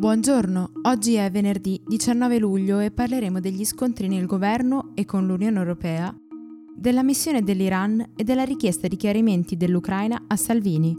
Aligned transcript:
Buongiorno, 0.00 0.70
oggi 0.84 1.16
è 1.16 1.30
venerdì 1.30 1.78
19 1.86 2.38
luglio 2.38 2.78
e 2.78 2.90
parleremo 2.90 3.38
degli 3.38 3.66
scontri 3.66 4.08
nel 4.08 4.24
governo 4.24 4.92
e 4.94 5.04
con 5.04 5.26
l'Unione 5.26 5.58
Europea, 5.58 6.10
della 6.74 7.02
missione 7.02 7.42
dell'Iran 7.42 8.12
e 8.16 8.24
della 8.24 8.44
richiesta 8.44 8.88
di 8.88 8.96
chiarimenti 8.96 9.58
dell'Ucraina 9.58 10.24
a 10.26 10.36
Salvini. 10.36 10.96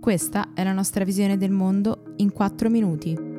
Questa 0.00 0.48
è 0.52 0.64
la 0.64 0.72
nostra 0.72 1.04
visione 1.04 1.36
del 1.36 1.52
mondo 1.52 2.14
in 2.16 2.32
4 2.32 2.68
minuti. 2.68 3.33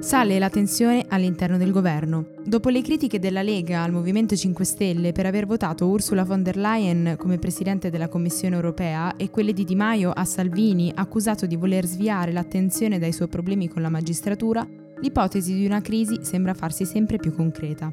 Sale 0.00 0.38
la 0.38 0.48
tensione 0.48 1.04
all'interno 1.08 1.58
del 1.58 1.72
governo. 1.72 2.28
Dopo 2.44 2.68
le 2.68 2.82
critiche 2.82 3.18
della 3.18 3.42
Lega 3.42 3.82
al 3.82 3.90
Movimento 3.90 4.36
5 4.36 4.64
Stelle 4.64 5.12
per 5.12 5.26
aver 5.26 5.44
votato 5.44 5.88
Ursula 5.88 6.24
von 6.24 6.42
der 6.42 6.56
Leyen 6.56 7.16
come 7.18 7.38
Presidente 7.38 7.90
della 7.90 8.08
Commissione 8.08 8.54
europea 8.54 9.16
e 9.16 9.28
quelle 9.30 9.52
di 9.52 9.64
Di 9.64 9.74
Maio 9.74 10.12
a 10.12 10.24
Salvini 10.24 10.92
accusato 10.94 11.46
di 11.46 11.56
voler 11.56 11.84
sviare 11.84 12.32
l'attenzione 12.32 12.98
dai 12.98 13.12
suoi 13.12 13.28
problemi 13.28 13.68
con 13.68 13.82
la 13.82 13.90
magistratura, 13.90 14.66
l'ipotesi 15.00 15.54
di 15.54 15.66
una 15.66 15.80
crisi 15.80 16.20
sembra 16.22 16.54
farsi 16.54 16.84
sempre 16.84 17.16
più 17.16 17.34
concreta. 17.34 17.90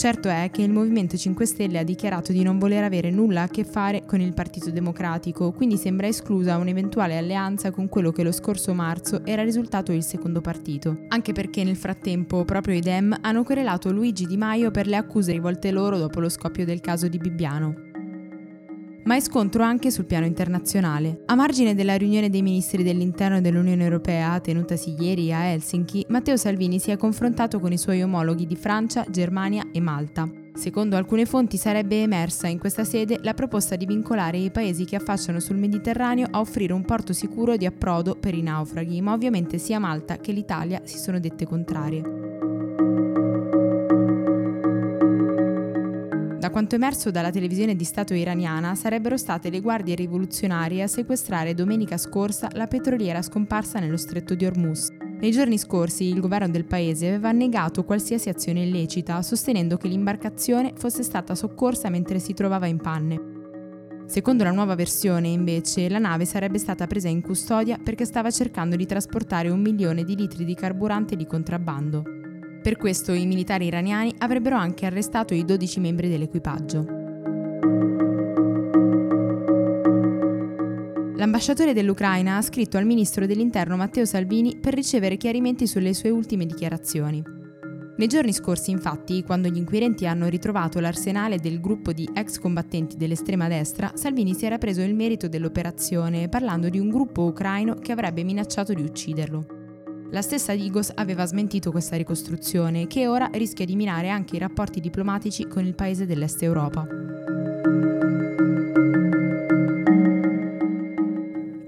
Certo 0.00 0.30
è 0.30 0.48
che 0.50 0.62
il 0.62 0.70
Movimento 0.70 1.18
5 1.18 1.44
Stelle 1.44 1.78
ha 1.78 1.82
dichiarato 1.82 2.32
di 2.32 2.42
non 2.42 2.58
voler 2.58 2.84
avere 2.84 3.10
nulla 3.10 3.42
a 3.42 3.48
che 3.48 3.64
fare 3.64 4.06
con 4.06 4.18
il 4.18 4.32
Partito 4.32 4.70
Democratico, 4.70 5.52
quindi 5.52 5.76
sembra 5.76 6.06
esclusa 6.06 6.56
un'eventuale 6.56 7.18
alleanza 7.18 7.70
con 7.70 7.90
quello 7.90 8.10
che 8.10 8.22
lo 8.22 8.32
scorso 8.32 8.72
marzo 8.72 9.22
era 9.26 9.42
risultato 9.42 9.92
il 9.92 10.02
secondo 10.02 10.40
partito. 10.40 11.00
Anche 11.08 11.34
perché 11.34 11.64
nel 11.64 11.76
frattempo 11.76 12.46
proprio 12.46 12.76
i 12.76 12.80
Dem 12.80 13.14
hanno 13.20 13.42
querelato 13.42 13.92
Luigi 13.92 14.24
Di 14.24 14.38
Maio 14.38 14.70
per 14.70 14.86
le 14.86 14.96
accuse 14.96 15.32
rivolte 15.32 15.70
loro 15.70 15.98
dopo 15.98 16.18
lo 16.18 16.30
scoppio 16.30 16.64
del 16.64 16.80
caso 16.80 17.06
di 17.06 17.18
Bibbiano 17.18 17.89
ma 19.04 19.16
è 19.16 19.20
scontro 19.20 19.62
anche 19.62 19.90
sul 19.90 20.04
piano 20.04 20.26
internazionale. 20.26 21.22
A 21.26 21.34
margine 21.34 21.74
della 21.74 21.96
riunione 21.96 22.30
dei 22.30 22.42
ministri 22.42 22.82
dell'interno 22.82 23.40
dell'Unione 23.40 23.82
Europea, 23.82 24.38
tenutasi 24.40 24.94
ieri 24.98 25.32
a 25.32 25.44
Helsinki, 25.44 26.06
Matteo 26.08 26.36
Salvini 26.36 26.78
si 26.78 26.90
è 26.90 26.96
confrontato 26.96 27.58
con 27.58 27.72
i 27.72 27.78
suoi 27.78 28.02
omologhi 28.02 28.46
di 28.46 28.56
Francia, 28.56 29.04
Germania 29.08 29.66
e 29.72 29.80
Malta. 29.80 30.28
Secondo 30.54 30.96
alcune 30.96 31.24
fonti 31.24 31.56
sarebbe 31.56 32.02
emersa 32.02 32.46
in 32.46 32.58
questa 32.58 32.84
sede 32.84 33.18
la 33.22 33.34
proposta 33.34 33.76
di 33.76 33.86
vincolare 33.86 34.36
i 34.36 34.50
paesi 34.50 34.84
che 34.84 34.96
affacciano 34.96 35.40
sul 35.40 35.56
Mediterraneo 35.56 36.26
a 36.30 36.40
offrire 36.40 36.72
un 36.72 36.84
porto 36.84 37.12
sicuro 37.12 37.56
di 37.56 37.66
approdo 37.66 38.16
per 38.16 38.34
i 38.34 38.42
naufraghi, 38.42 39.00
ma 39.00 39.12
ovviamente 39.12 39.58
sia 39.58 39.78
Malta 39.78 40.18
che 40.18 40.32
l'Italia 40.32 40.82
si 40.84 40.98
sono 40.98 41.18
dette 41.18 41.46
contrarie. 41.46 42.29
Da 46.40 46.48
quanto 46.48 46.74
emerso 46.74 47.10
dalla 47.10 47.30
televisione 47.30 47.76
di 47.76 47.84
Stato 47.84 48.14
iraniana, 48.14 48.74
sarebbero 48.74 49.18
state 49.18 49.50
le 49.50 49.60
guardie 49.60 49.94
rivoluzionarie 49.94 50.82
a 50.82 50.86
sequestrare 50.86 51.52
domenica 51.52 51.98
scorsa 51.98 52.48
la 52.54 52.66
petroliera 52.66 53.20
scomparsa 53.20 53.78
nello 53.78 53.98
stretto 53.98 54.34
di 54.34 54.46
Hormuz. 54.46 54.88
Nei 55.20 55.32
giorni 55.32 55.58
scorsi 55.58 56.04
il 56.04 56.18
governo 56.18 56.48
del 56.48 56.64
paese 56.64 57.08
aveva 57.08 57.30
negato 57.30 57.84
qualsiasi 57.84 58.30
azione 58.30 58.62
illecita, 58.62 59.20
sostenendo 59.20 59.76
che 59.76 59.88
l'imbarcazione 59.88 60.72
fosse 60.76 61.02
stata 61.02 61.34
soccorsa 61.34 61.90
mentre 61.90 62.18
si 62.18 62.32
trovava 62.32 62.64
in 62.64 62.78
panne. 62.78 63.20
Secondo 64.06 64.42
la 64.42 64.50
nuova 64.50 64.74
versione, 64.74 65.28
invece, 65.28 65.90
la 65.90 65.98
nave 65.98 66.24
sarebbe 66.24 66.56
stata 66.56 66.86
presa 66.86 67.08
in 67.08 67.20
custodia 67.20 67.76
perché 67.76 68.06
stava 68.06 68.30
cercando 68.30 68.76
di 68.76 68.86
trasportare 68.86 69.50
un 69.50 69.60
milione 69.60 70.04
di 70.04 70.16
litri 70.16 70.46
di 70.46 70.54
carburante 70.54 71.16
di 71.16 71.26
contrabbando. 71.26 72.19
Per 72.62 72.76
questo 72.76 73.12
i 73.14 73.24
militari 73.24 73.66
iraniani 73.66 74.14
avrebbero 74.18 74.56
anche 74.56 74.84
arrestato 74.84 75.32
i 75.32 75.46
12 75.46 75.80
membri 75.80 76.10
dell'equipaggio. 76.10 76.98
L'ambasciatore 81.16 81.72
dell'Ucraina 81.72 82.36
ha 82.36 82.42
scritto 82.42 82.76
al 82.76 82.84
ministro 82.84 83.26
dell'Interno 83.26 83.76
Matteo 83.76 84.04
Salvini 84.04 84.58
per 84.58 84.74
ricevere 84.74 85.16
chiarimenti 85.16 85.66
sulle 85.66 85.94
sue 85.94 86.10
ultime 86.10 86.44
dichiarazioni. 86.44 87.22
Nei 87.96 88.08
giorni 88.08 88.32
scorsi, 88.32 88.70
infatti, 88.70 89.22
quando 89.22 89.48
gli 89.48 89.56
inquirenti 89.56 90.06
hanno 90.06 90.28
ritrovato 90.28 90.80
l'arsenale 90.80 91.38
del 91.38 91.60
gruppo 91.60 91.92
di 91.92 92.08
ex 92.14 92.38
combattenti 92.38 92.96
dell'estrema 92.96 93.48
destra, 93.48 93.92
Salvini 93.94 94.34
si 94.34 94.46
era 94.46 94.56
preso 94.58 94.80
il 94.82 94.94
merito 94.94 95.28
dell'operazione 95.28 96.28
parlando 96.28 96.68
di 96.68 96.78
un 96.78 96.88
gruppo 96.88 97.24
ucraino 97.24 97.74
che 97.74 97.92
avrebbe 97.92 98.22
minacciato 98.22 98.72
di 98.72 98.82
ucciderlo. 98.82 99.59
La 100.12 100.22
stessa 100.22 100.54
Digos 100.54 100.90
aveva 100.96 101.24
smentito 101.24 101.70
questa 101.70 101.96
ricostruzione, 101.96 102.88
che 102.88 103.06
ora 103.06 103.30
rischia 103.32 103.64
di 103.64 103.76
minare 103.76 104.08
anche 104.08 104.34
i 104.34 104.40
rapporti 104.40 104.80
diplomatici 104.80 105.46
con 105.46 105.64
il 105.64 105.76
paese 105.76 106.04
dell'Est 106.04 106.42
Europa. 106.42 106.84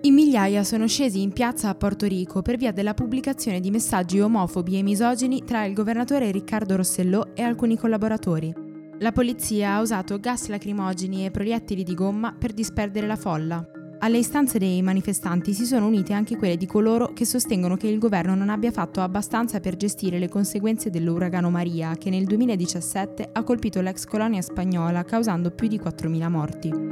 In 0.00 0.14
migliaia 0.14 0.64
sono 0.64 0.88
scesi 0.88 1.22
in 1.22 1.32
piazza 1.32 1.68
a 1.68 1.74
Porto 1.76 2.06
Rico 2.06 2.42
per 2.42 2.56
via 2.56 2.72
della 2.72 2.94
pubblicazione 2.94 3.60
di 3.60 3.70
messaggi 3.70 4.18
omofobi 4.18 4.76
e 4.76 4.82
misogini 4.82 5.44
tra 5.44 5.64
il 5.64 5.74
governatore 5.74 6.32
Riccardo 6.32 6.74
Rossellò 6.74 7.28
e 7.34 7.42
alcuni 7.42 7.78
collaboratori. 7.78 8.52
La 8.98 9.12
polizia 9.12 9.74
ha 9.74 9.80
usato 9.80 10.18
gas 10.18 10.48
lacrimogeni 10.48 11.24
e 11.24 11.30
proiettili 11.30 11.84
di 11.84 11.94
gomma 11.94 12.34
per 12.36 12.52
disperdere 12.52 13.06
la 13.06 13.16
folla, 13.16 13.64
alle 14.04 14.18
istanze 14.18 14.58
dei 14.58 14.82
manifestanti 14.82 15.54
si 15.54 15.64
sono 15.64 15.86
unite 15.86 16.12
anche 16.12 16.36
quelle 16.36 16.56
di 16.56 16.66
coloro 16.66 17.12
che 17.12 17.24
sostengono 17.24 17.76
che 17.76 17.86
il 17.86 18.00
governo 18.00 18.34
non 18.34 18.48
abbia 18.48 18.72
fatto 18.72 19.00
abbastanza 19.00 19.60
per 19.60 19.76
gestire 19.76 20.18
le 20.18 20.28
conseguenze 20.28 20.90
dell'uragano 20.90 21.50
Maria 21.50 21.94
che 21.94 22.10
nel 22.10 22.24
2017 22.24 23.28
ha 23.32 23.42
colpito 23.44 23.80
l'ex 23.80 24.04
colonia 24.04 24.42
spagnola 24.42 25.04
causando 25.04 25.52
più 25.52 25.68
di 25.68 25.78
4.000 25.78 26.28
morti. 26.28 26.90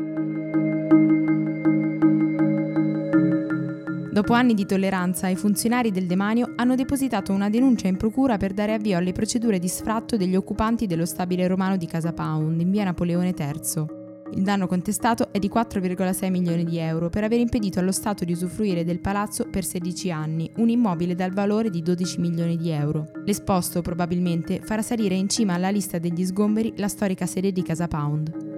Dopo 4.13 4.33
anni 4.33 4.55
di 4.55 4.67
tolleranza, 4.67 5.29
i 5.29 5.37
funzionari 5.37 5.91
del 5.91 6.07
demanio 6.07 6.53
hanno 6.57 6.77
depositato 6.77 7.33
una 7.33 7.51
denuncia 7.51 7.89
in 7.89 7.97
procura 7.97 8.37
per 8.37 8.53
dare 8.53 8.75
avvio 8.75 8.99
alle 8.99 9.13
procedure 9.13 9.59
di 9.59 9.69
sfratto 9.69 10.17
degli 10.17 10.37
occupanti 10.37 10.87
dello 10.87 11.07
stabile 11.07 11.49
romano 11.49 11.77
di 11.77 11.87
Casa 11.87 12.13
Pound 12.13 12.61
in 12.61 12.71
via 12.71 12.85
Napoleone 12.85 13.35
III. 13.37 14.00
Il 14.33 14.43
danno 14.43 14.67
contestato 14.69 15.33
è 15.33 15.39
di 15.39 15.49
4,6 15.49 16.31
milioni 16.31 16.65
di 16.65 16.79
euro 16.79 17.11
per 17.11 17.25
aver 17.25 17.41
impedito 17.41 17.81
allo 17.81 17.91
Stato 17.91 18.25
di 18.25 18.33
usufruire 18.33 18.85
del 18.85 19.01
palazzo 19.01 19.49
per 19.49 19.65
16 19.65 20.11
anni, 20.13 20.51
un 20.57 20.69
immobile 20.69 21.15
dal 21.17 21.33
valore 21.33 21.69
di 21.69 21.83
12 21.83 22.21
milioni 22.21 22.57
di 22.57 22.71
euro. 22.71 23.11
L'esposto 23.25 23.83
probabilmente 23.83 24.61
farà 24.63 24.83
salire 24.83 25.17
in 25.17 25.29
cima 25.29 25.55
alla 25.55 25.71
lista 25.71 25.99
degli 25.99 26.25
sgomberi 26.25 26.75
la 26.77 26.89
storica 26.89 27.27
sede 27.27 27.51
di 27.51 27.63
Casa 27.63 27.89
Pound. 27.89 28.49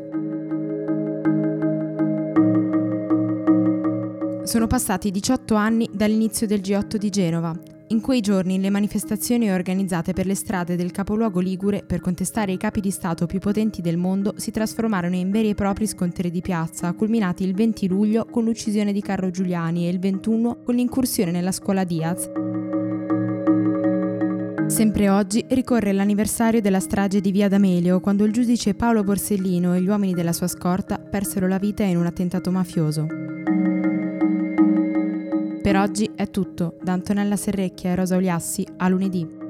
Sono 4.44 4.66
passati 4.66 5.10
18 5.10 5.54
anni 5.54 5.88
dall'inizio 5.90 6.46
del 6.46 6.60
G8 6.60 6.96
di 6.96 7.08
Genova 7.08 7.71
in 7.92 8.00
quei 8.00 8.22
giorni 8.22 8.58
le 8.58 8.70
manifestazioni 8.70 9.50
organizzate 9.50 10.14
per 10.14 10.24
le 10.24 10.34
strade 10.34 10.76
del 10.76 10.90
capoluogo 10.90 11.40
ligure 11.40 11.84
per 11.86 12.00
contestare 12.00 12.50
i 12.50 12.56
capi 12.56 12.80
di 12.80 12.90
Stato 12.90 13.26
più 13.26 13.38
potenti 13.38 13.82
del 13.82 13.98
mondo 13.98 14.32
si 14.36 14.50
trasformarono 14.50 15.14
in 15.14 15.30
veri 15.30 15.50
e 15.50 15.54
propri 15.54 15.86
scontri 15.86 16.30
di 16.30 16.40
piazza, 16.40 16.90
culminati 16.94 17.44
il 17.44 17.54
20 17.54 17.88
luglio 17.88 18.24
con 18.24 18.44
l'uccisione 18.44 18.92
di 18.92 19.02
Carlo 19.02 19.30
Giuliani 19.30 19.86
e 19.86 19.90
il 19.90 19.98
21 19.98 20.62
con 20.64 20.74
l'incursione 20.74 21.30
nella 21.30 21.52
scuola 21.52 21.84
Diaz. 21.84 22.30
Sempre 24.68 25.10
oggi 25.10 25.44
ricorre 25.48 25.92
l'anniversario 25.92 26.62
della 26.62 26.80
strage 26.80 27.20
di 27.20 27.30
Via 27.30 27.48
D'Amelio, 27.48 28.00
quando 28.00 28.24
il 28.24 28.32
giudice 28.32 28.72
Paolo 28.72 29.04
Borsellino 29.04 29.74
e 29.74 29.82
gli 29.82 29.88
uomini 29.88 30.14
della 30.14 30.32
sua 30.32 30.48
scorta 30.48 30.96
persero 30.96 31.46
la 31.46 31.58
vita 31.58 31.82
in 31.82 31.98
un 31.98 32.06
attentato 32.06 32.50
mafioso. 32.50 33.31
Per 35.72 35.80
oggi 35.80 36.10
è 36.14 36.28
tutto. 36.28 36.76
Da 36.82 36.92
Antonella 36.92 37.34
Serrecchia 37.34 37.92
e 37.92 37.94
Rosa 37.94 38.16
Uliassi, 38.16 38.62
a 38.76 38.88
lunedì. 38.88 39.41